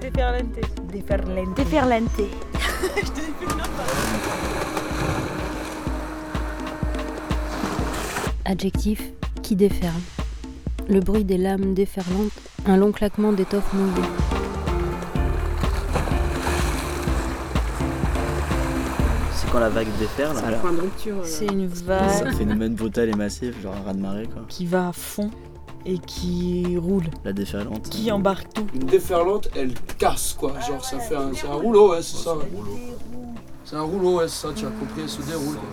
[0.00, 0.58] déferlante.
[0.92, 1.56] Déferlante.
[1.56, 2.20] Déferlante.
[8.44, 9.02] Adjectif
[9.42, 9.92] qui déferle.
[10.88, 12.30] Le bruit des lames déferlantes,
[12.66, 14.08] un long claquement d'étoffe mouillée.
[19.34, 20.36] C'est quand la vague déferle.
[20.38, 21.16] C'est un point de rupture.
[21.18, 24.26] euh, C'est une vague fait une phénomène brutal et massif, genre un raz de marée
[24.32, 24.42] quoi.
[24.48, 25.30] qui va à fond
[25.86, 27.88] et qui roule, La déferlante.
[27.88, 28.66] qui embarque tout.
[28.74, 30.52] Une déferlante, elle casse quoi.
[30.60, 32.34] Genre ça fait un, c'est un rouleau, ouais, c'est ça.
[33.64, 34.52] C'est un rouleau, ouais, c'est ça.
[34.54, 35.54] Tu as compris, elle se déroule.
[35.54, 35.64] quoi.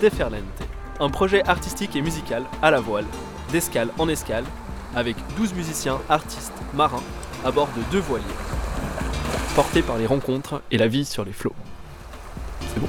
[0.00, 0.42] Déferlante,
[1.00, 3.04] un projet artistique et musical à la voile,
[3.52, 4.44] d'escale en escale,
[4.94, 7.02] avec 12 musiciens, artistes, marins,
[7.44, 8.24] à bord de deux voiliers,
[9.54, 11.54] portés par les rencontres et la vie sur les flots.
[12.74, 12.88] C'est bon?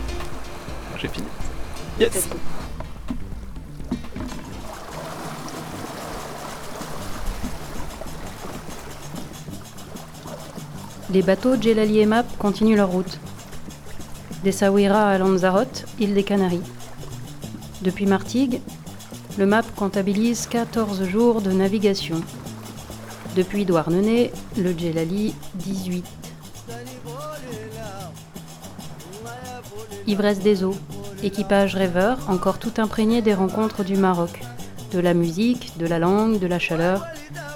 [0.98, 1.28] J'ai fini.
[2.00, 2.28] Yes
[11.14, 13.20] Les bateaux Djelali et Map continuent leur route.
[14.44, 16.64] D'Essaouira à Lanzarote, île des Canaries.
[17.84, 18.62] Depuis Martigues,
[19.38, 22.20] le Map comptabilise 14 jours de navigation.
[23.36, 26.04] Depuis Douarnenez, le Djelali 18.
[30.08, 30.76] Ivresse des eaux,
[31.22, 34.42] équipage rêveur encore tout imprégné des rencontres du Maroc,
[34.92, 37.06] de la musique, de la langue, de la chaleur,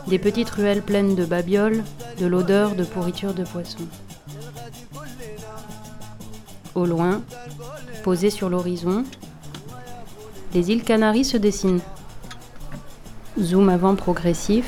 [0.05, 1.83] des petites ruelles pleines de babioles,
[2.19, 3.83] de l'odeur de pourriture de poisson.
[6.75, 7.21] Au loin,
[8.03, 9.03] posées sur l'horizon,
[10.53, 11.81] les îles Canaries se dessinent.
[13.39, 14.67] Zoom avant progressif,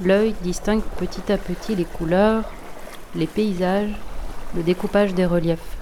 [0.00, 2.44] l'œil distingue petit à petit les couleurs,
[3.14, 3.94] les paysages,
[4.56, 5.76] le découpage des reliefs.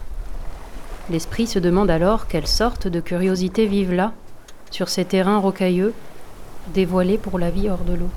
[1.10, 4.12] L'esprit se demande alors quelle sorte de curiosité vivent là,
[4.70, 5.94] sur ces terrains rocailleux,
[6.74, 8.10] dévoilés pour la vie hors de l'eau.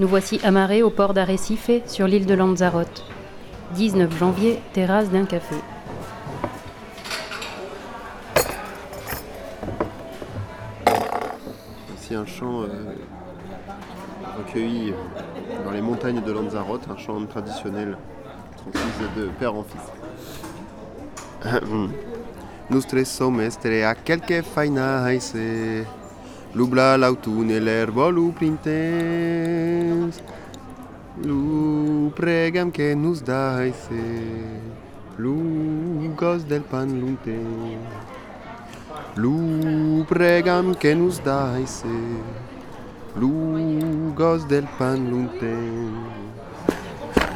[0.00, 3.04] Nous voici amarrés au port d'Arrecife, sur l'île de Lanzarote.
[3.74, 5.56] 19 janvier, terrasse d'un café.
[11.98, 12.68] C'est un chant euh,
[14.38, 14.94] recueilli
[15.66, 17.98] dans les montagnes de Lanzarote, un chant traditionnel
[18.56, 19.82] transmis de père en fils.
[22.70, 25.02] Nous sommes a quelque faina
[26.52, 30.20] Lubla l'autun e l'erbo lu printens.
[31.22, 34.02] Lu pregam che nus dai se
[35.16, 37.38] lu gos del pan lunte.
[39.14, 41.86] Lu pregam che nus dai se
[43.14, 45.54] lu gos del pan lunte.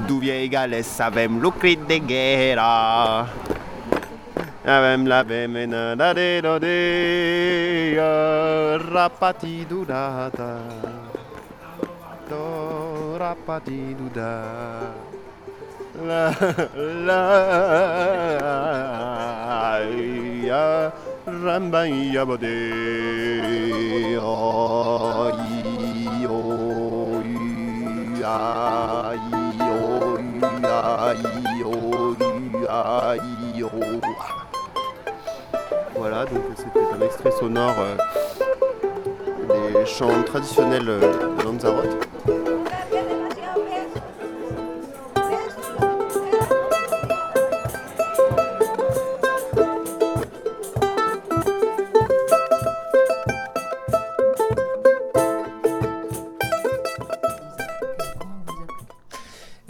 [0.06, 3.28] Du vieiga le savem lu crit de guerra.
[4.64, 8.08] Avem la vemena de rodea,
[8.78, 10.58] rapati durata,
[12.28, 13.94] do rapati.
[16.04, 16.34] La
[17.06, 17.22] la
[20.42, 20.92] ya
[22.12, 22.58] ya bode
[24.18, 26.42] o i o
[33.14, 34.13] i o i
[36.06, 37.96] Voilà, donc c'était un extrait sonore euh,
[39.72, 42.08] des chants traditionnels euh, de Lanzarote.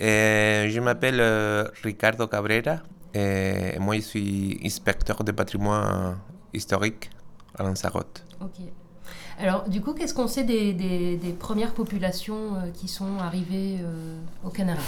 [0.01, 2.81] Euh, je m'appelle euh, Ricardo Cabrera
[3.15, 6.19] et moi je suis inspecteur de patrimoine
[6.53, 7.11] historique
[7.57, 8.25] à Lanzarote.
[8.41, 8.61] Ok.
[9.39, 13.79] Alors, du coup, qu'est-ce qu'on sait des, des- des premières populations euh, qui sont arrivées
[13.83, 14.81] euh, aux Canaries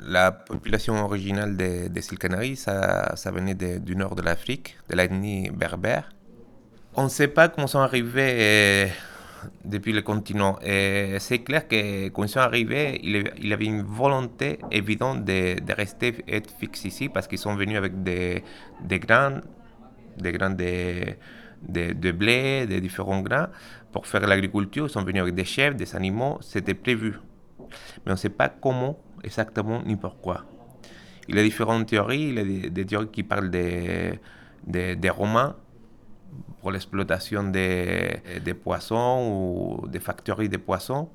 [0.00, 4.76] La population originale des, des îles Canaries, ça, ça venait de- du nord de l'Afrique,
[4.90, 6.10] de l'ethnie berbère.
[6.96, 8.88] On ne sait pas comment sont arrivés
[9.64, 10.58] depuis le continent.
[10.64, 15.60] Et c'est clair que quand ils sont arrivés, il il avait une volonté évidente de,
[15.60, 18.42] de rester être fixe ici parce qu'ils sont venus avec des,
[18.98, 19.40] grains,
[20.18, 21.14] des grains de,
[21.68, 23.48] de, de blé, des différents grains
[23.92, 24.86] pour faire l'agriculture.
[24.86, 27.14] Ils sont venus avec des chèvres, des animaux, c'était prévu.
[28.04, 30.44] Mais on ne sait pas comment exactement ni pourquoi.
[31.28, 32.28] Il y a différentes théories.
[32.28, 34.18] Il y a des, des théories qui parlent des,
[34.66, 35.56] des, des Romains
[36.60, 41.08] pour l'exploitation des, des poissons ou des factories de poissons.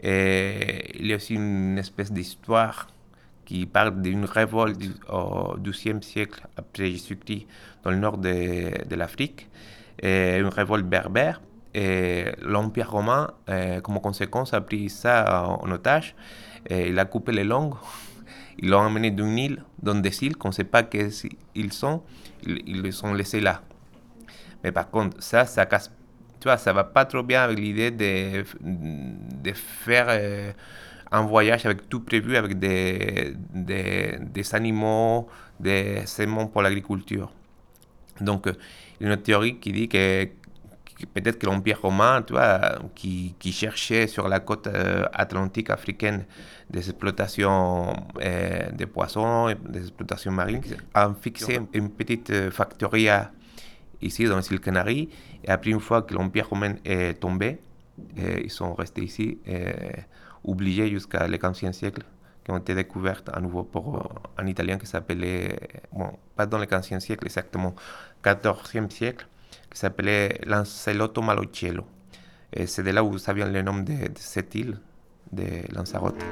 [0.00, 2.88] Et il y a aussi une espèce d'histoire
[3.44, 7.46] qui parle d'une révolte au XIIe siècle après Jésus-Christ
[7.82, 9.48] dans le nord de, de l'Afrique,
[10.00, 11.40] et une révolte berbère.
[11.74, 13.30] Et l'Empire romain,
[13.82, 16.14] comme conséquence, a pris ça en otage.
[16.70, 17.74] Il a coupé les langues.
[18.58, 20.98] Ils l'ont emmené d'une île, dans des îles qu'on ne sait pas qui
[21.54, 22.02] ils sont.
[22.44, 23.62] Ils, ils les ont laissés là.
[24.62, 25.90] Mais par contre, ça, ça casse.
[26.40, 30.52] Tu vois, ça va pas trop bien avec l'idée de, de faire euh,
[31.10, 35.28] un voyage avec tout prévu, avec des, des, des animaux,
[35.58, 37.32] des semences pour l'agriculture.
[38.20, 38.46] Donc,
[39.00, 42.78] il y a une théorie qui dit que, que peut-être que l'Empire romain, tu vois,
[42.94, 46.24] qui, qui cherchait sur la côte euh, atlantique africaine
[46.70, 50.62] des exploitations euh, de poissons, des exploitations marines,
[50.94, 53.32] a fixé une petite euh, factoria
[54.02, 55.08] ici dans les îles Canaries.
[55.44, 57.58] Et après, une fois que l'Empire romain est tombé,
[58.16, 59.72] ils sont restés ici, euh,
[60.44, 62.02] oubliés jusqu'à le 15e siècle,
[62.44, 63.84] qui ont été découvertes à nouveau par
[64.36, 65.58] un Italien qui s'appelait,
[65.92, 67.74] bon, pas dans le 15e siècle exactement,
[68.24, 69.26] 14e siècle,
[69.70, 71.84] qui s'appelait Lancelotto Malocchiello.
[72.52, 74.78] Et c'est de là où ça vient le nom de, de cette île,
[75.32, 75.44] de
[75.74, 76.24] Lanzarote.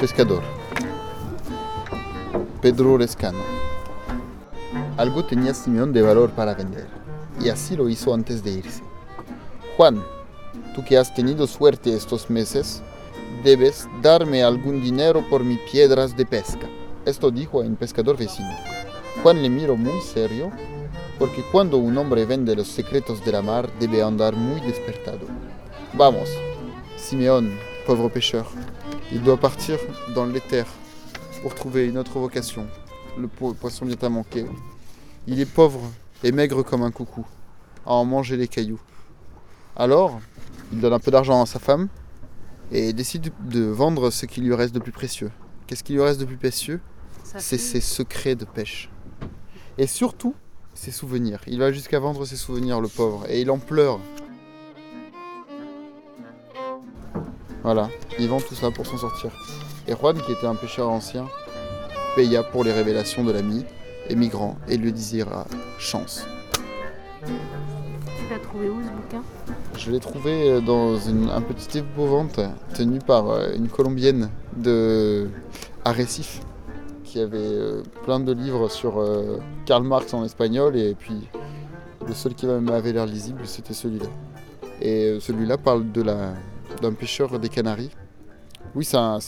[0.00, 0.42] Pescador.
[2.62, 3.40] Pedro Lescano.
[4.96, 6.86] Algo tenía Simeón de valor para vender,
[7.38, 8.82] y así lo hizo antes de irse.
[9.76, 10.02] Juan,
[10.74, 12.82] tú que has tenido suerte estos meses,
[13.44, 16.66] debes darme algún dinero por mis piedras de pesca.
[17.04, 18.56] Esto dijo a un pescador vecino.
[19.22, 20.50] Juan le miró muy serio,
[21.18, 25.26] porque cuando un hombre vende los secretos de la mar debe andar muy despertado.
[25.92, 26.30] Vamos,
[26.96, 27.52] Simeón,
[27.86, 28.46] pauvre pêcheur.
[29.12, 29.78] Il doit partir
[30.14, 30.66] dans l'éther
[31.42, 32.66] pour trouver une autre vocation.
[33.18, 34.46] Le po- poisson vient à manquer.
[35.26, 35.80] Il est pauvre
[36.22, 37.26] et maigre comme un coucou,
[37.86, 38.80] à en manger les cailloux.
[39.76, 40.20] Alors,
[40.72, 41.88] il donne un peu d'argent à sa femme
[42.70, 45.30] et décide de vendre ce qui lui reste de plus précieux.
[45.66, 46.80] Qu'est-ce qui lui reste de plus précieux?
[47.24, 48.90] C'est ses secrets de pêche.
[49.78, 50.34] Et surtout,
[50.74, 51.40] ses souvenirs.
[51.46, 53.98] Il va jusqu'à vendre ses souvenirs, le pauvre, et il en pleure.
[57.62, 59.30] Voilà, il vend tout ça pour s'en sortir.
[59.86, 61.26] Et Juan, qui était un pêcheur ancien,
[62.16, 63.64] paya pour les révélations de l'ami,
[64.08, 65.46] émigrant, et lui désira
[65.78, 66.26] chance.
[67.24, 67.32] Tu
[68.30, 69.22] l'as trouvé où ce bouquin?
[69.76, 72.40] Je l'ai trouvé euh, dans une- un petit épouvante
[72.74, 75.28] tenu par euh, une colombienne de
[75.84, 76.40] à Récif
[77.04, 81.28] qui avait euh, plein de livres sur euh, Karl Marx en espagnol et puis
[82.06, 84.06] le seul qui m'avait l'air lisible c'était celui-là.
[84.82, 86.34] Et celui-là parle de la
[86.80, 87.90] d'un pêcheur des Canaries.
[88.74, 89.18] Oui, c'est un,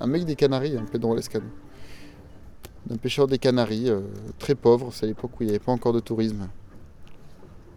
[0.00, 1.46] un- mec des Canaries, un Pedro Lescano.
[2.86, 4.00] D'un pêcheur des Canaries, euh,
[4.38, 6.48] très pauvre, c'est à l'époque où il n'y avait pas encore de tourisme.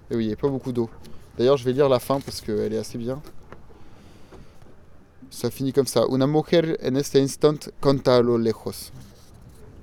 [0.10, 0.90] Et oui, il n'y avait pas beaucoup d'eau.
[1.38, 3.22] D'ailleurs, je vais lire la fin parce qu'elle est assez bien.
[5.30, 6.06] Ça finit comme ça.
[6.10, 8.92] Una mujer en este instant conta a lo lejos.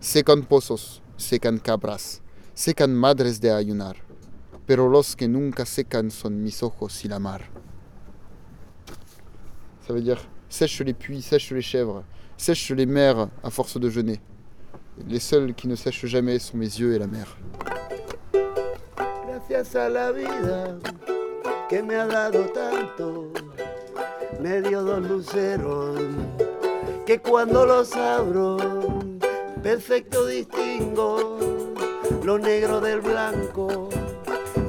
[0.00, 2.20] Secan pozos, secan cabras,
[2.54, 3.96] secan madres de ayunar.
[4.66, 7.42] Pero los que nunca secan son mis ojos y la mar.
[9.92, 12.02] Ça veut dire sèche les puits, sèche les chèvres,
[12.38, 14.20] sèche les mers à force de jeûner.
[15.06, 17.36] Les seuls qui ne sèchent jamais sont mes yeux et la mer.
[19.28, 20.78] Gracias a la vida
[21.68, 23.34] que me ha dado tanto,
[24.40, 26.00] me dio dos luceros
[27.04, 28.56] que cuando los abro,
[29.62, 31.38] perfecto distingo
[32.24, 33.90] lo negro del blanco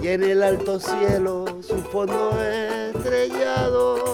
[0.01, 4.12] y en el alto cielo su fondo estrellado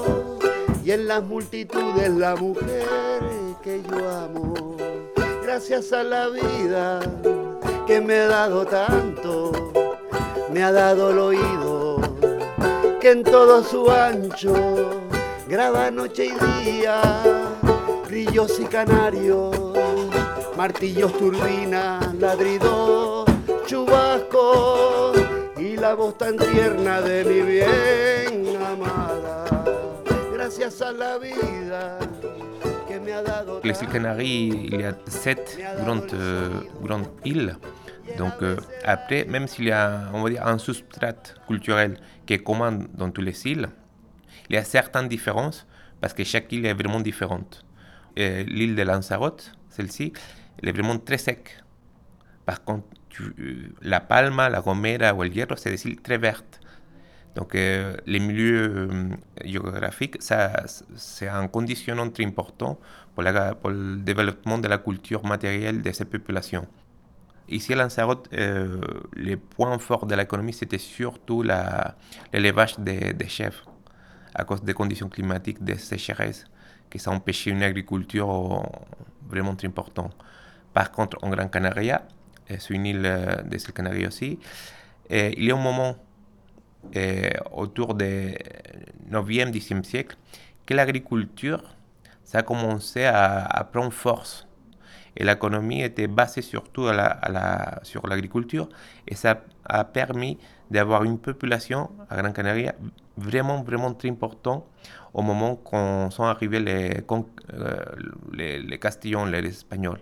[0.89, 3.21] y en las multitudes la mujer
[3.61, 4.75] que yo amo.
[5.43, 6.99] Gracias a la vida
[7.85, 9.51] que me ha dado tanto
[10.51, 12.01] me ha dado el oído
[12.99, 14.55] que en todo su ancho
[15.47, 17.01] graba noche y día,
[18.07, 19.55] grillos y canarios,
[20.57, 23.29] martillos, turbinas, ladridos,
[23.67, 25.19] chubascos
[25.55, 29.28] y la voz tan tierna de mi bien amada.
[30.49, 31.99] Gracias a la vida
[33.63, 33.83] Les
[34.23, 37.55] il y a sept grandes, euh, grandes îles.
[38.17, 41.13] Donc euh, après, même s'il y a on va dire, un substrat
[41.47, 43.69] culturel qui est commun dans toutes les îles,
[44.49, 45.67] il y a certaines différences
[46.01, 47.63] parce que chaque île est vraiment différente.
[48.17, 50.13] Euh, L'île de Lanzarote, celle-ci,
[50.63, 51.61] elle est vraiment très sec.
[52.47, 56.17] Par contre, tu- euh, la Palma, la Gomera ou el Hierro, c'est des îles très
[56.17, 56.58] vertes.
[57.35, 59.09] Donc, euh, les milieux euh,
[59.45, 60.63] géographiquiques, ça,
[60.95, 62.79] c'est un conditionnant très important
[63.15, 66.67] pour, le développement de la culture matérielle de ces populations.
[67.47, 68.79] Ici à Lanzarote, euh,
[69.15, 73.71] les points forts de l'économie, c'était surtout l'élevage des, des chèvres,
[74.35, 76.45] à cause des conditions climatiques, des sécheresses,
[76.89, 78.63] qui ça empêché une agriculture
[79.27, 80.15] vraiment très importante.
[80.73, 82.03] Par contre, en Gran Canaria,
[82.47, 84.39] c'est une île des îles Canaries aussi,
[85.09, 85.95] et il y a un moment
[87.51, 88.33] autour du
[89.11, 90.17] 9e, 10e siècle
[90.65, 91.61] que l'agriculture,
[92.23, 94.47] ça a commencé à, prendre force.
[95.17, 98.69] Et l'économie était basée surtout à la- sur l'agriculture
[99.07, 100.37] et ça a permis
[100.69, 102.75] d'avoir une population à Gran Canaria
[103.17, 104.63] vraiment, vraiment très importante
[105.13, 107.03] au moment quand sont arrivés les,
[107.53, 107.85] euh,
[108.33, 109.99] les Castillons, les Espagnols.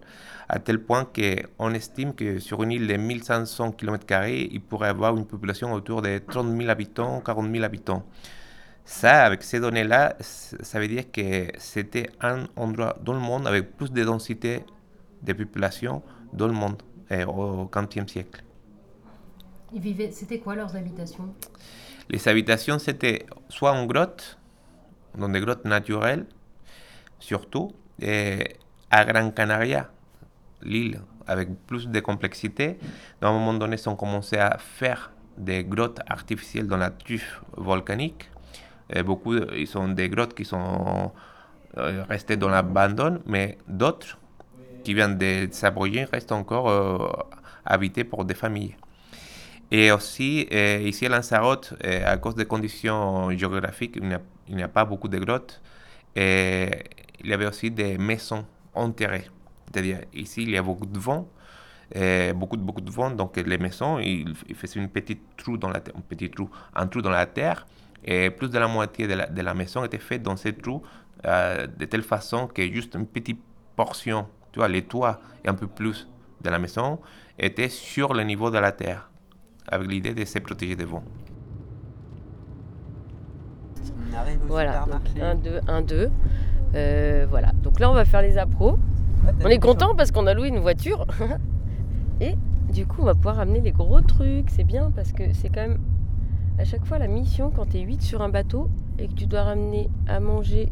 [0.49, 5.15] À tel point qu'on estime que sur une île de 1500 km, il pourrait avoir
[5.17, 8.03] une population autour de 30 000 habitants, 40 000 habitants.
[8.85, 13.75] Ça, avec ces données-là, ça veut dire que c'était un endroit dans le monde avec
[13.75, 14.63] plus de densité
[15.21, 16.01] de population
[16.31, 18.43] dans le monde euh, au XVe siècle.
[19.73, 21.33] Ils vivaient, c'était quoi leurs habitations?
[22.09, 24.39] Les habitations, c'était soit en grotte,
[25.17, 26.25] dans des grottes naturelles,
[27.19, 28.55] surtout, et
[28.89, 29.89] à Gran Canaria,
[30.61, 32.77] l'île avec plus de complexité.
[33.21, 37.41] À un moment donné, ils ont commencé à faire des grottes artificielles dans la tuffe
[37.55, 38.29] volcanique.
[39.05, 41.11] Beaucoup, ils sont des grottes qui sont
[41.77, 44.17] euh, restées dans l'abandon, mais d'autres
[44.87, 47.09] qui viennent de s'abroger restent encore euh,
[47.65, 48.77] habitées pour des familles.
[49.69, 54.67] Et aussi, euh, ici à Lanzarote, euh, à cause des conditions géographiques, il n'y a,
[54.69, 55.61] pas beaucoup de grottes.
[56.15, 56.71] Il
[57.25, 59.27] y avait aussi des maisons enterrées.
[59.67, 61.27] C'est-à-dire, ici, il y a beaucoup de vent,
[61.95, 63.11] euh, beaucoup, de- beaucoup de vent.
[63.11, 66.87] Donc, les maisons, ils, ils faisaient une petite trou dans la un petit trou, un
[66.87, 67.67] trou dans la terre.
[68.05, 70.81] Et plus de la moitié de la, de la maison était faite dans ces trous,
[71.25, 73.41] euh, de telle façon que juste une petite
[73.75, 76.07] portion, tu vois, les toits et un peu plus
[76.41, 76.99] de la maison
[77.37, 79.09] était sur le niveau de la terre,
[79.67, 81.03] avec l'idée de se protéger des vents.
[84.47, 85.21] Voilà, supermarché.
[85.21, 86.09] 1, 2, 1, 2.
[86.75, 88.77] Euh, voilà, donc là on va faire les appros.
[89.43, 91.05] On est content parce qu'on a loué une voiture.
[92.21, 92.35] Et
[92.73, 94.49] du coup on va pouvoir amener les gros trucs.
[94.49, 95.79] C'est bien parce que c'est quand même
[96.57, 99.27] à chaque fois la mission quand tu es 8 sur un bateau et que tu
[99.27, 100.71] dois ramener à manger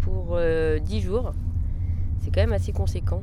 [0.00, 1.32] pour euh, 10 jours.
[2.20, 3.22] C'est quand même assez conséquent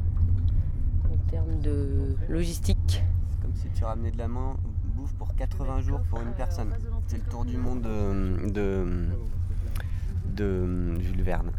[1.12, 3.04] en termes de logistique.
[3.32, 4.56] C'est comme si tu ramenais de la main
[4.96, 6.74] bouffe pour 80 jours pour une personne.
[7.08, 9.10] C'est le tour du monde de, de,
[10.36, 11.52] de Jules Verne.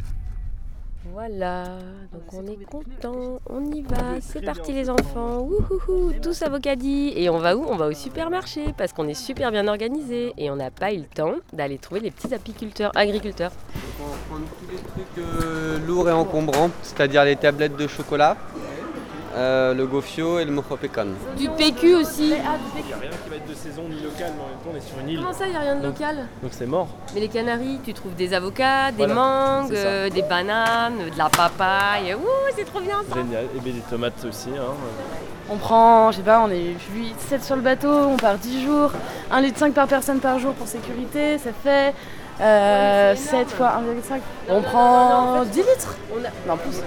[1.12, 1.64] Voilà,
[2.12, 7.12] donc on est content, on y va, c'est parti les enfants, Wouhouhou, tous avocadis.
[7.14, 7.64] Et on va où?
[7.68, 10.99] On va au supermarché parce qu'on est super bien organisé et on n'a pas eu
[10.99, 13.52] le temps d'aller trouver les petits apiculteurs, agriculteurs.
[14.00, 18.37] On va prendre tous les trucs euh, lourds et encombrants, c'est-à-dire les tablettes de chocolat,
[19.35, 21.07] euh, le gofio et le mofopécan.
[21.37, 22.23] Du PQ aussi.
[22.23, 24.71] Il n'y a rien qui va être de saison ni local, mais en même temps,
[24.73, 25.17] on est sur une île.
[25.19, 26.88] Comment ça, il n'y a rien de Donc- local Donc c'est mort.
[27.14, 31.29] Mais les Canaries, tu trouves des avocats, des Voilà, mangues, euh, des bananes, de la
[31.29, 32.14] papaye.
[32.14, 32.21] Ouh,
[32.57, 33.45] c'est trop bien ça Génial.
[33.57, 34.50] Et bien des tomates aussi.
[34.50, 34.73] Hein.
[35.50, 38.64] On prend, je sais pas, on est 8, 7 sur le bateau, on part 10
[38.64, 38.93] jours,
[39.31, 41.93] 1 litre 5 par personne par jour pour sécurité, ça fait
[42.41, 44.19] euh, 7 fois 1,5.
[44.49, 45.97] On prend 10 litres
[46.49, 46.81] Non, plus.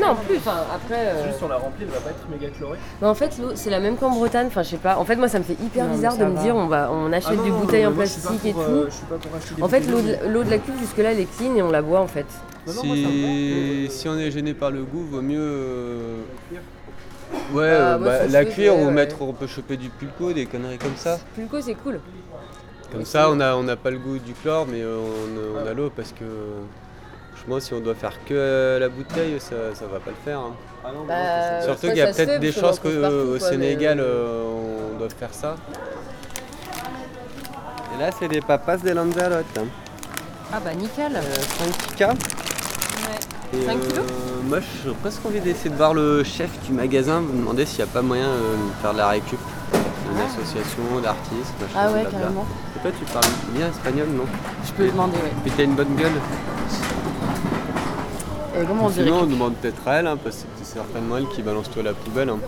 [0.00, 0.94] Non, plus, enfin après.
[1.08, 2.78] euh, Juste on l'a remplie, elle va pas être méga chlorée.
[3.02, 4.46] Mais en fait, l'eau, c'est la même qu'en Bretagne.
[4.46, 4.96] Enfin, je sais pas.
[4.98, 6.42] En fait, moi, ça me fait hyper Non, mais bizarre ça de me va.
[6.42, 8.58] dire on, va, on achète Ah non, des non, bouteilles en plastique et tout.
[8.60, 10.78] euh, je suis pas pour acheter des en fait, l'eau de, l'eau de la cuve,
[10.80, 12.26] jusque-là, elle est clean et on la boit en fait.
[12.66, 16.16] Si, si on est gêné par le goût, vaut mieux euh,
[17.52, 18.90] ouais, Bah, euh, moi, bah, la se cuire ou ouais.
[18.90, 21.18] mettre, on peut choper du pulco, des conneries comme ça.
[21.34, 22.00] Pulco, c'est cool.
[22.94, 25.66] Comme ça, on n'a on a pas le goût du chlore, mais euh, on, on
[25.66, 26.24] a l'eau parce que
[27.34, 30.38] franchement, si on doit faire que euh, la bouteille, ça, ça va pas le faire.
[30.38, 30.52] hein.
[31.08, 34.44] Bah, Surtout qu'il y a peut-être des chances qu'au Sénégal, mais- euh,
[34.94, 35.56] on doit faire ça.
[37.96, 39.44] Et là, c'est des papas de Lanzarote.
[39.58, 39.64] hein.
[40.52, 41.16] Ah bah nickel.
[41.16, 41.20] Euh,
[41.96, 42.16] 5 K.
[43.54, 43.98] Et, 5 kilos?
[43.98, 47.78] euh, Moi, j'ai presque envie d'essayer de voir le chef du magasin, me demander s'il
[47.84, 49.38] n'y a pas moyen euh, de faire de la récup.
[50.14, 52.18] Une association d'artistes, machin, Ah ouais, blabla.
[52.20, 52.46] carrément.
[52.76, 54.24] Et toi, tu parles bien espagnol, non?
[54.64, 55.32] Je peux demander, ouais.
[55.42, 56.12] Puis t'as une bonne gueule?
[58.56, 61.16] Et comment on dirait Sinon, on demande peut-être à elle, hein, parce que c'est certainement
[61.16, 62.28] elle qui balance toi à la poubelle.
[62.30, 62.38] hein.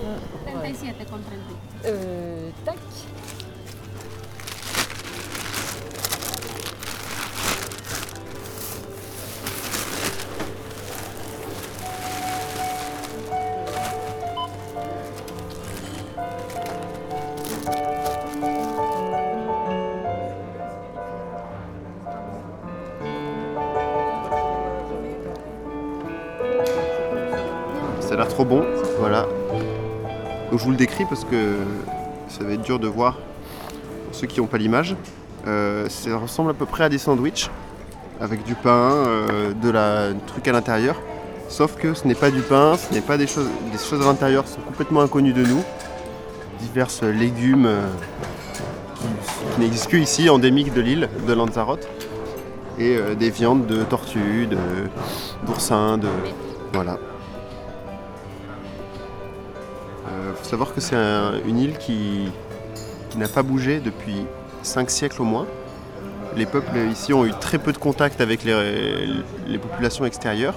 [1.85, 2.77] Euh, tac.
[30.67, 31.55] Vous le décris parce que
[32.27, 33.15] ça va être dur de voir
[34.07, 34.97] pour ceux qui n'ont pas l'image.
[35.47, 37.49] Euh, ça ressemble à peu près à des sandwichs
[38.21, 41.01] avec du pain, euh, de la truc à l'intérieur.
[41.49, 44.07] Sauf que ce n'est pas du pain, ce n'est pas des choses, des choses à
[44.07, 45.63] l'intérieur sont complètement inconnues de nous.
[46.61, 47.87] Diverses légumes euh,
[48.97, 51.87] qui, n'existent que ici, endémiques de l'île de Lanzarote.
[52.81, 54.59] Et des viandes de tortues, de
[55.47, 56.09] d'oursins, de.
[56.75, 56.99] Voilà.
[60.37, 62.31] Faut savoir que c'est un- une île qui,
[63.17, 64.27] n'a pas bougé depuis
[64.63, 65.47] 5 siècles au moins.
[66.37, 70.55] Les peuples ici ont eu très peu de contact avec les, populations extérieures.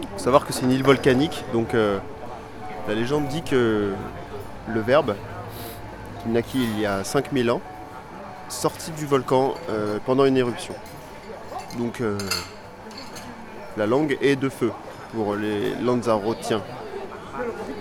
[0.00, 1.98] Il faut savoir que c'est une île volcanique, donc euh,
[2.88, 3.92] la légende dit que
[4.68, 5.14] le verbe,
[6.22, 7.60] qui naquit il y a 5000 ans,
[8.48, 10.74] sorti du volcan euh, pendant une éruption.
[11.78, 12.16] Donc euh,
[13.76, 14.72] la langue est de feu
[15.16, 16.62] pour les Lanzarotiens.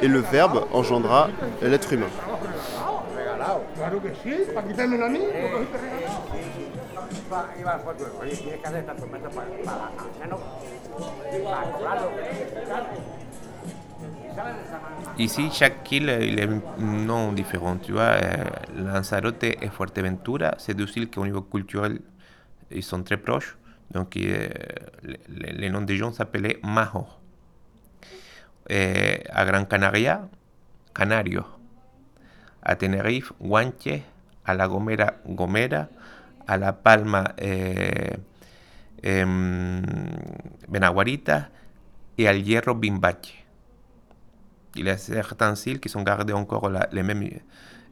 [0.02, 1.30] Et le verbe engendra
[1.62, 2.08] l'être humain.
[3.42, 3.60] A.
[15.18, 17.78] Ici, chaque île, il est un nom différent.
[17.78, 18.44] Tu vois, euh,
[18.78, 22.00] Lanzarote et Fuerteventura, c'est deux îles qui, au niveau culturel,
[22.72, 23.58] ils sont très proches.
[23.92, 24.50] Donc, euh,
[25.30, 27.06] les, noms des gens s'appelaient Majo.
[28.68, 30.28] Et à Gran Canaria,
[30.94, 31.46] Canario.
[32.62, 34.04] A Tenerife, Guanche.
[34.46, 35.90] A La Gomera, Gomera.
[36.48, 38.18] A La Palma, eh,
[39.04, 39.82] em,
[40.68, 41.50] Benaguarita.
[42.18, 43.46] Et al Hierro, Bimbache.
[44.76, 47.30] Y a certaines îles qui sont gardées encore la, les mêmes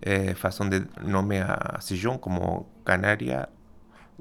[0.06, 2.40] euh, façons de nommer à ces gens, comme
[2.86, 3.48] Canaria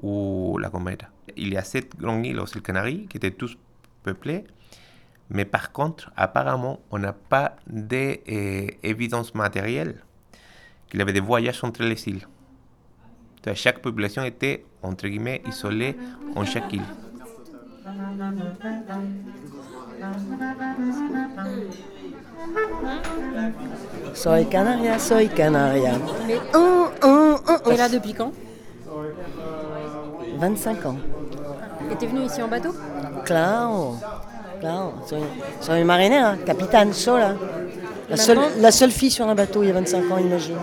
[0.00, 1.08] ou La Gomera.
[1.36, 3.56] Il y a sept grandes îles aux îles Canaries qui étaient tous
[4.02, 4.44] peuplées,
[5.30, 9.96] mais par contre, apparemment, on n'a pas d'évidence matérielle
[10.88, 12.26] qu'il y avait des voyages entre les îles.
[13.44, 15.96] Donc, chaque population était, entre guillemets, isolée
[16.36, 16.82] en chaque île.
[24.14, 25.94] Soy Canaria, soy Canaria.
[26.54, 28.32] Hum, hum, hum, Et là, depuis quand?
[30.38, 30.96] 25 ans.
[31.90, 32.74] Et t'es venu ici en bateau?
[33.24, 33.96] Claro,
[34.62, 34.92] claro.
[35.06, 35.20] Soy,
[35.60, 37.34] soy marinera, capitaine, sola.
[38.08, 40.56] La seule, la seule fille sur un bateau il y a 25 ans, imagine.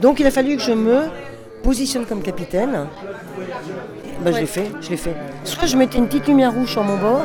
[0.00, 0.98] Donc il a fallu que je me
[1.62, 2.86] positionne comme capitaine.
[4.22, 5.14] Ben, Je l'ai fait, je l'ai fait.
[5.44, 7.22] Soit je mettais une petite lumière rouge sur mon bord,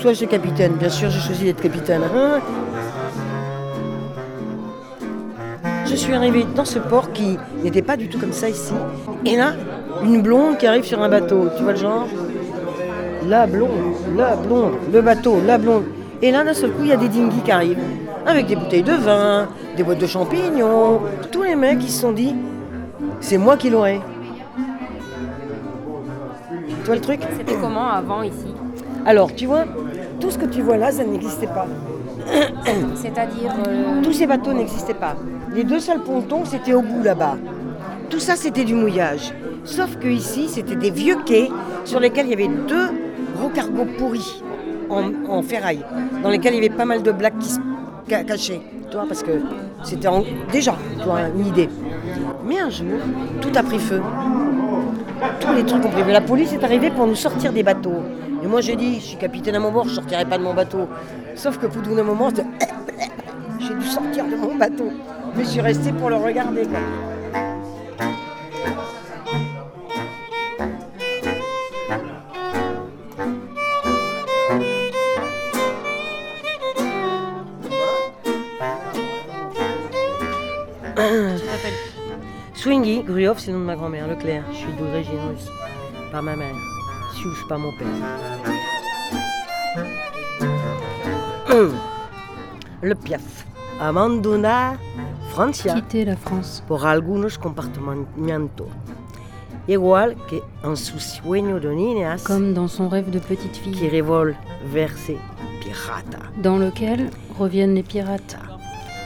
[0.00, 0.74] soit j'étais capitaine.
[0.74, 2.02] Bien sûr, j'ai choisi d'être capitaine.
[5.86, 8.74] Je suis arrivée dans ce port qui n'était pas du tout comme ça ici.
[9.24, 9.54] Et là,
[10.04, 11.48] une blonde qui arrive sur un bateau.
[11.56, 12.06] Tu vois le genre?
[13.30, 13.70] La blonde,
[14.16, 15.84] la blonde, le bateau, la blonde.
[16.20, 17.78] Et là, d'un seul coup, il y a des dinghies qui arrivent.
[18.26, 21.00] Avec des bouteilles de vin, des boîtes de champignons.
[21.30, 22.34] Tous les mecs, ils se sont dit,
[23.20, 24.00] c'est moi qui l'aurai.
[26.68, 28.52] Tu vois le truc C'était comment avant ici
[29.06, 29.64] Alors, tu vois,
[30.18, 31.66] tout ce que tu vois là, ça n'existait pas.
[32.96, 33.52] C'est-à-dire.
[33.68, 35.14] euh, Tous ces bateaux n'existaient pas.
[35.54, 37.36] Les deux seuls pontons, c'était au bout là-bas.
[38.10, 39.32] Tout ça, c'était du mouillage.
[39.64, 41.48] Sauf que ici, c'était des vieux quais
[41.84, 42.88] sur lesquels il y avait deux
[43.50, 44.42] gros cargos pourris
[44.88, 45.84] en, ferraille,
[46.22, 47.60] dans lesquels il y avait pas mal de blagues qui se
[48.08, 48.60] ca- cachaient.
[48.90, 49.40] Tu parce que
[49.84, 50.08] c'était
[50.50, 51.68] déjà tu vois, une idée.
[52.44, 52.86] Mais un jour,
[53.40, 54.02] tout a pris feu.
[55.38, 56.10] Tous les trucs ont pris feu.
[56.12, 58.02] La police est arrivée pour nous sortir des bateaux.
[58.42, 60.54] Et moi, j'ai dit, je suis capitaine à mon bord, je sortirai pas de mon
[60.54, 60.88] bateau.
[61.36, 62.30] Sauf que pour d'un moment,
[63.60, 64.90] j'ai dû sortir de mon bateau.
[65.36, 66.62] Mais je suis restée pour le regarder.
[83.30, 84.42] Gruoff, c'est le nom de ma grand-mère, Leclerc.
[84.50, 85.46] Je suis d'origine russe.
[86.10, 86.56] Par ma mère.
[87.14, 87.86] Sius, par mon père.
[91.48, 91.76] Hum.
[92.82, 93.46] Le Piaf.
[93.80, 94.74] Abandona
[95.30, 95.74] Francia.
[95.74, 96.64] Quitter la France.
[96.66, 98.66] Por algunos comportamientos.
[99.68, 102.24] Igual que en su sueño de niñas.
[102.24, 103.74] Comme dans son rêve de petite fille.
[103.74, 105.18] Qui révole vers ses
[105.60, 106.26] piratas.
[106.42, 108.36] Dans lequel reviennent les pirates.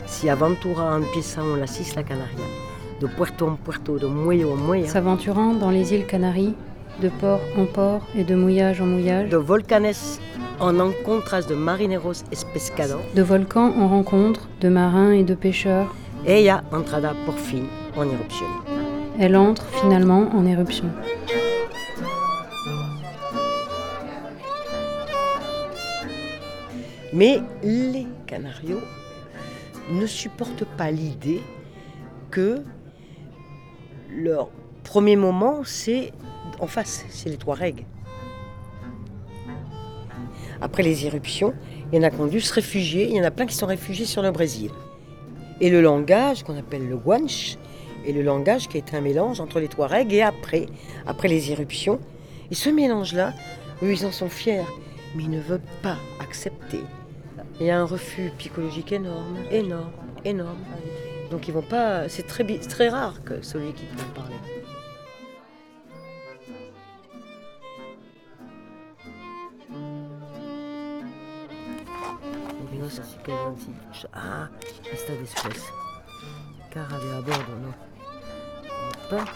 [0.06, 2.63] Si aventura empieza en las Islas Canarias,
[3.00, 6.54] de puerto en puerto, de muelle en muelle, S'aventurant dans les îles Canaries,
[7.02, 9.28] de port en port et de mouillage en mouillage.
[9.30, 10.18] de volcanes
[10.60, 15.92] en encontras de marineros pescados, De volcans en rencontre, de marins et de pêcheurs.
[16.26, 17.64] ella entrada por fin
[17.96, 18.46] en éruption.
[19.18, 20.86] Elle entre finalement en éruption.
[27.12, 28.80] Mais les Canarios
[29.92, 31.42] ne supportent pas l'idée
[32.30, 32.62] que
[34.14, 34.48] leur
[34.84, 36.12] premier moment, c'est
[36.60, 37.84] en face, c'est les Touaregs.
[40.60, 41.52] Après les éruptions,
[41.92, 43.54] il y en a qui ont dû se réfugier, il y en a plein qui
[43.54, 44.70] sont réfugiés sur le Brésil.
[45.60, 47.56] Et le langage qu'on appelle le guanche
[48.06, 50.66] est le langage qui est un mélange entre les Touaregs et après,
[51.06, 52.00] après les éruptions.
[52.50, 53.32] Et ce mélange-là,
[53.82, 54.64] eux, ils en sont fiers,
[55.14, 56.80] mais ils ne veulent pas accepter.
[57.60, 59.92] Il y a un refus psychologique énorme, énorme,
[60.24, 60.58] énorme.
[61.30, 62.08] Donc ils vont pas.
[62.08, 64.34] C'est très, très rare que celui qui peut parler.
[74.12, 74.48] Ah,
[74.92, 75.60] esta después.
[76.70, 77.74] Cara de a bordo, non.
[79.12, 79.28] Hop.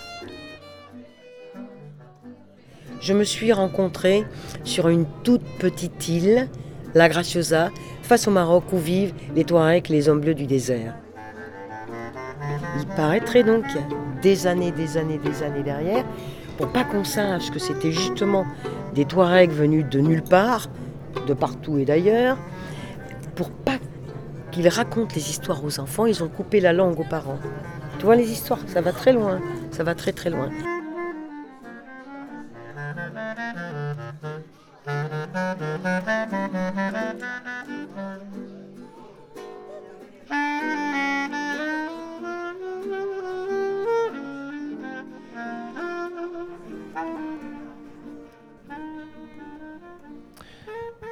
[3.01, 4.24] Je me suis rencontrée
[4.64, 6.48] sur une toute petite île,
[6.94, 7.70] la Graciosa,
[8.03, 10.94] face au Maroc où vivent les Touaregs, les hommes bleus du désert.
[12.98, 13.64] Il paraîtrait donc
[14.22, 16.04] des années, des années, des années derrière,
[16.56, 18.44] pour pas qu'on sache que c'était justement
[18.92, 20.66] des Touaregs venus de nulle part,
[21.28, 22.37] de partout et d'ailleurs,
[23.37, 23.76] pour pas
[24.50, 27.38] qu'ils racontent les histoires aux enfants, ils ont coupé la langue aux parents.
[28.00, 29.38] Tu vois les histoires, ça va très loin,
[29.70, 30.50] ça va très très loin.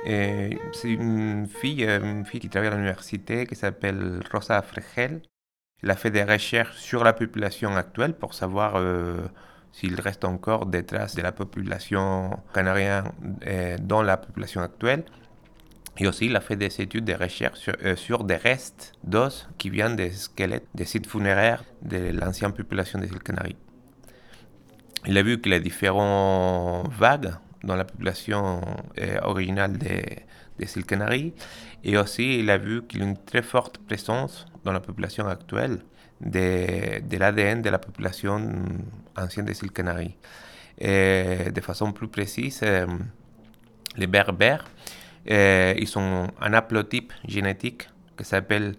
[0.06, 5.22] C'est une fille, euh, une fille qui travaille à l'université qui s'appelle Rosa Fregel.
[5.82, 9.18] Elle a fait des recherches sur la population actuelle pour savoir euh,
[9.72, 13.12] s'il reste encore des traces de la population canarienne
[13.46, 15.04] euh, dans la population actuelle.
[15.98, 19.48] Et aussi, il a fait des études, des recherches sur, euh, sur des restes d'os
[19.58, 23.56] qui viennent des squelettes des sites funéraires de l'ancienne population des îles Canaries.
[25.06, 27.34] Il a vu que les différentes vagues
[27.66, 28.60] dans la population
[28.98, 30.04] euh, originale des,
[30.58, 31.34] des îles Canaries,
[31.84, 35.26] et aussi il a vu qu'il y a une très forte présence dans la population
[35.26, 35.80] actuelle
[36.20, 38.40] de, de l'ADN de la population
[39.16, 40.16] ancienne des îles Canaries.
[40.78, 42.86] Et de façon plus précise, euh,
[43.96, 44.66] les berbères,
[45.26, 48.76] ils ont un haplotype génétique qui s'appelle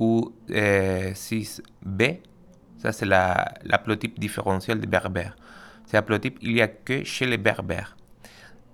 [0.00, 2.20] U6B.
[2.78, 5.36] Ça, c'est l'haplotype différentiel des berbères.
[5.84, 7.96] Cet haplotype, il n'y a que chez les berbères.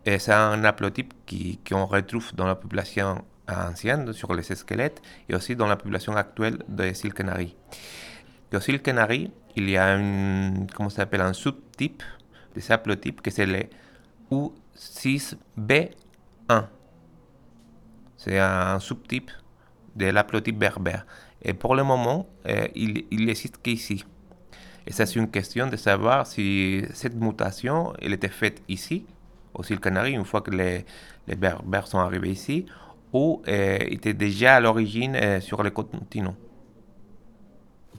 [0.06, 5.34] Et c'est un haplotype qui- qu'on retrouve dans la population ancienne, sur les squelettes, et
[5.34, 7.56] aussi dans la population actuelle des îles Canaries.
[8.52, 12.04] Et aux îles Canaries, il y a un, comment ça s'appelle, un sous-type
[12.54, 13.64] de cet haplotype, que c'est le
[14.30, 16.68] U6B1.
[18.16, 19.32] C'est un sous-type
[19.96, 21.04] de l'haplotype berbère.
[21.42, 24.04] Et pour le moment, euh, il, il existe qu'ici.
[24.86, 29.04] Et ça, c'est une question de savoir si cette mutation, elle était faite ici,
[29.56, 30.84] aux îles Canaries, une fois que les,
[31.26, 32.66] les berbères sont arrivés ici,
[33.12, 36.34] ou euh, était déjà à l'origine euh, sur le continent.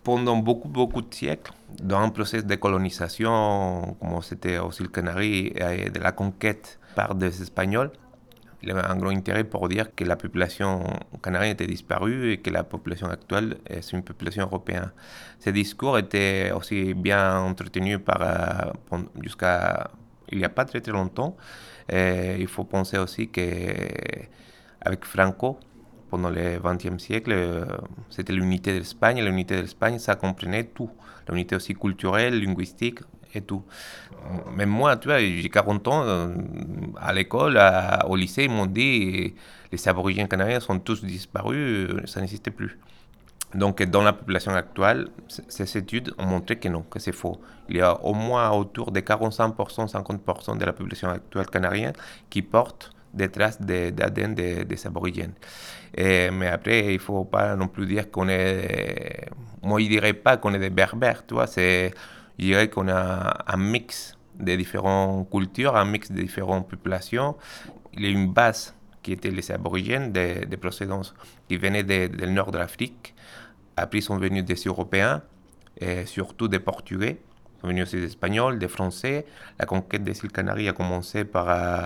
[0.04, 5.48] Pendant beaucoup, beaucoup de siècles, dans un processus de colonisation, comme c'était aux îles Canaries,
[5.48, 7.92] et de la conquête par des Espagnols,
[8.64, 10.84] il y avait un grand intérêt pour dire que la population
[11.22, 14.92] canarienne était disparue et que la population actuelle est une population européenne.
[15.40, 19.92] Ce discours était aussi bien entretenu euh, jusqu'à
[20.30, 21.36] il n'y a pas très très longtemps.
[21.90, 25.60] Il faut penser aussi qu'avec Franco,
[26.10, 27.66] pendant le XXe siècle,
[28.10, 29.24] c'était l'unité de l'Espagne.
[29.24, 30.90] L'unité de l'Espagne, ça comprenait tout.
[31.30, 33.00] L'unité aussi culturelle, linguistique
[33.34, 33.64] et tout.
[34.54, 36.28] Même moi, tu vois, j'ai 40 ans, euh,
[36.98, 37.60] à l'école,
[38.08, 39.34] au lycée, ils m'ont dit
[39.72, 42.78] les aborigènes canadiens sont tous disparus, euh, ça n'existait plus.
[43.56, 47.40] Donc, dans la population actuelle, ces études ont montré que non, que c'est faux.
[47.70, 51.94] Il y a au moins autour de 45%, 50% de la population actuelle canarienne
[52.30, 55.34] qui porte des traces d'ADN des, des aborigènes.
[55.96, 59.30] Et- mais après, il ne faut pas non plus dire qu'on est.
[59.64, 61.46] Moi, je ne dirais pas qu'on est des berbères, tu vois.
[61.56, 61.92] Je
[62.38, 67.36] dirais qu'on a un mix de différentes cultures, un mix de différentes populations.
[67.94, 68.76] Il y a une base
[69.08, 71.14] qui était les aborigènes de, de procédance
[71.48, 73.16] qui venaient de- du nord de l'Afrique.
[73.78, 75.22] Après, ils sont venus des Européens,
[75.80, 77.16] et surtout des Portugais.
[77.56, 79.26] Ils sont venus aussi des Espagnols, des Français.
[79.60, 81.86] La conquête des îles Canaries a commencé par, euh,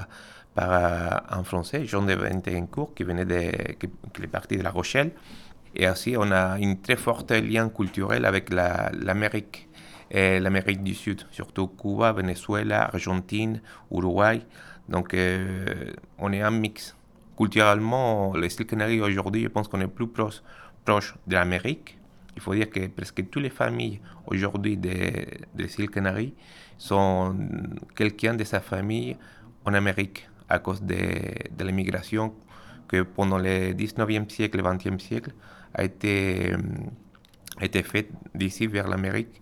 [0.55, 3.41] par euh, un Français, Jean de Ventecourt, qui venait de,
[3.79, 3.85] qui,
[4.23, 5.11] est parti de La Rochelle.
[5.75, 9.67] Et aussi, on a un très fort lien culturel avec la- l'Amérique
[10.13, 14.41] l'Amérique du Sud, surtout Cuba, Venezuela, Argentine, Uruguay.
[14.89, 16.95] Donc, euh, on est un mix
[17.41, 20.43] culturellement, les îles Canaries aujourd'hui, je pense qu'on est plus proche,
[20.85, 21.97] de l'Amérique.
[22.35, 26.33] Il faut dire que presque toutes les familles aujourd'hui des, des îles Canaries
[26.77, 27.35] sont
[27.95, 29.17] quelqu'un de sa famille
[29.65, 30.95] en Amérique à cause de,
[31.57, 32.33] de l'immigration
[32.87, 35.31] que pendant le 19e siècle et 20e siècle
[35.73, 36.53] a été,
[37.59, 39.41] a été faite d'ici vers l'Amérique.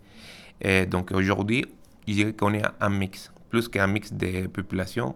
[0.62, 1.66] Et donc aujourd'hui,
[2.08, 5.16] je dirais qu'on est un mix, plus qu'un mix de population,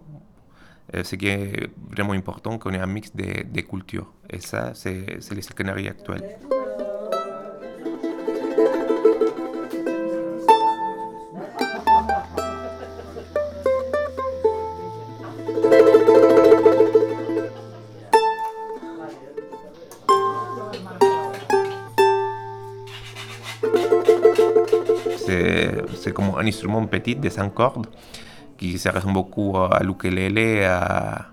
[0.92, 4.12] ce qui est vraiment important, qu'on ait un mix de, de cultures.
[4.30, 6.38] Et ça, c'est les Canaries actuels.
[25.96, 27.86] C'est comme un instrument petit de 5 cordes
[28.56, 31.26] qui se ressemble beaucoup à l'ukulélé, à,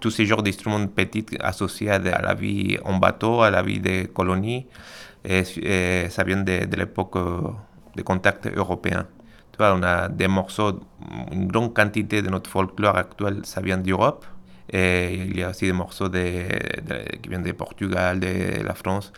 [0.00, 4.08] tous ces genres d'instruments petits associés à la vie en bateau, à la vie des
[4.12, 4.66] colonies.
[5.24, 5.44] Et,
[6.08, 7.16] ça vient de, l'époque
[7.94, 9.06] des contacts européens.
[9.52, 10.80] Tu vois, on a des morceaux,
[11.30, 14.24] une grande quantité de notre folklore actuel, ça vient d'Europe.
[14.72, 19.12] Et il y a aussi des morceaux qui viennent de Portugal, de la France.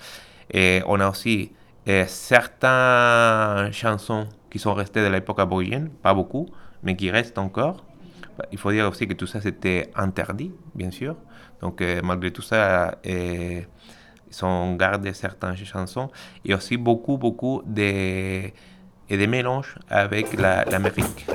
[0.52, 1.52] Et on a aussi
[1.86, 6.48] et certaines chansons qui sont restées de l'époque aborigène, pas beaucoup,
[6.84, 7.84] mais qui restent encore.
[8.52, 11.16] Il faut dire aussi que tout ça c'était interdit, bien sûr.
[11.60, 13.60] Donc euh, malgré tout ça, euh,
[14.30, 16.10] ils ont gardé certaines chansons
[16.44, 17.82] et aussi beaucoup, beaucoup de,
[19.08, 21.26] et des mélanges avec l'Amérique.
[21.28, 21.34] La,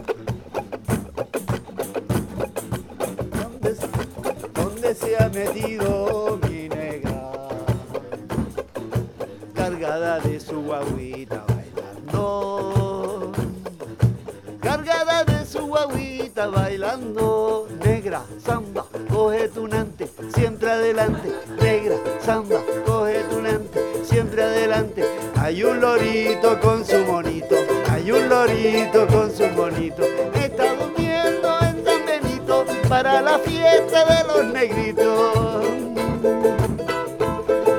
[16.48, 17.68] bailando.
[17.84, 21.30] Negra, samba, coge tunante, siempre adelante.
[21.62, 25.04] Negra, samba, coge tunante, siempre adelante.
[25.38, 27.56] Hay un lorito con su monito,
[27.90, 30.04] hay un lorito con su monito.
[30.34, 35.66] Está durmiendo en San Benito para la fiesta de los negritos.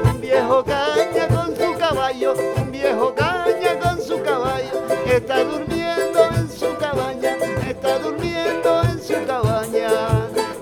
[0.05, 6.10] Un viejo caña con su caballo, un viejo caña con su caballo, está durmiendo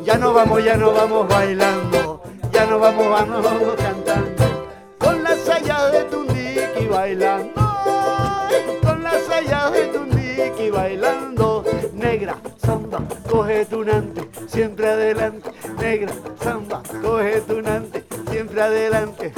[0.04, 5.38] Ya no vamos, ya no vamos bailando, ya no vamos, vamos, vamos cantando, con las
[5.40, 7.61] sayas de Tundiki bailando,
[8.82, 17.42] con las sayas de Tundiki bailando, negra, samba, coge tunante, siempre adelante, negra, samba, coge
[17.42, 19.34] tunante, siempre adelante.